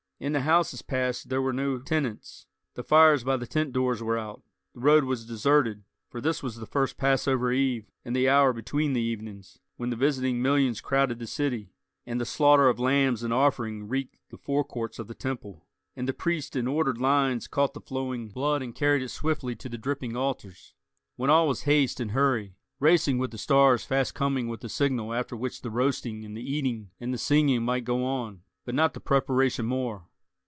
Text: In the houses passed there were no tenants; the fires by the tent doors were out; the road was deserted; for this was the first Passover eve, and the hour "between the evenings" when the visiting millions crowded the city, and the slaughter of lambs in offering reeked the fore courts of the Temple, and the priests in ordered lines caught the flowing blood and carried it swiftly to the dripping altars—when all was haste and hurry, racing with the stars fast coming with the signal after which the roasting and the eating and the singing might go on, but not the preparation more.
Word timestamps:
In 0.21 0.33
the 0.33 0.41
houses 0.41 0.83
passed 0.83 1.29
there 1.29 1.41
were 1.41 1.51
no 1.51 1.79
tenants; 1.79 2.45
the 2.75 2.83
fires 2.83 3.23
by 3.23 3.37
the 3.37 3.47
tent 3.47 3.73
doors 3.73 4.03
were 4.03 4.19
out; 4.19 4.43
the 4.75 4.79
road 4.81 5.05
was 5.05 5.25
deserted; 5.25 5.83
for 6.11 6.21
this 6.21 6.43
was 6.43 6.57
the 6.57 6.67
first 6.67 6.95
Passover 6.95 7.51
eve, 7.51 7.89
and 8.05 8.15
the 8.15 8.29
hour 8.29 8.53
"between 8.53 8.93
the 8.93 9.01
evenings" 9.01 9.57
when 9.77 9.89
the 9.89 9.95
visiting 9.95 10.39
millions 10.39 10.79
crowded 10.79 11.17
the 11.17 11.25
city, 11.25 11.73
and 12.05 12.21
the 12.21 12.25
slaughter 12.25 12.69
of 12.69 12.77
lambs 12.79 13.23
in 13.23 13.31
offering 13.31 13.87
reeked 13.89 14.17
the 14.29 14.37
fore 14.37 14.63
courts 14.63 14.99
of 14.99 15.07
the 15.07 15.15
Temple, 15.15 15.65
and 15.95 16.07
the 16.07 16.13
priests 16.13 16.55
in 16.55 16.67
ordered 16.67 16.99
lines 16.99 17.47
caught 17.47 17.73
the 17.73 17.81
flowing 17.81 18.27
blood 18.29 18.61
and 18.61 18.75
carried 18.75 19.01
it 19.01 19.09
swiftly 19.09 19.55
to 19.55 19.69
the 19.69 19.75
dripping 19.79 20.15
altars—when 20.15 21.31
all 21.31 21.47
was 21.47 21.63
haste 21.63 21.99
and 21.99 22.11
hurry, 22.11 22.53
racing 22.79 23.17
with 23.17 23.31
the 23.31 23.39
stars 23.39 23.83
fast 23.85 24.13
coming 24.13 24.47
with 24.47 24.61
the 24.61 24.69
signal 24.69 25.15
after 25.15 25.35
which 25.35 25.61
the 25.63 25.71
roasting 25.71 26.23
and 26.23 26.37
the 26.37 26.47
eating 26.47 26.91
and 26.99 27.11
the 27.11 27.17
singing 27.17 27.63
might 27.65 27.85
go 27.85 28.05
on, 28.05 28.43
but 28.65 28.75
not 28.75 28.93
the 28.93 28.99
preparation 28.99 29.65
more. 29.65 30.03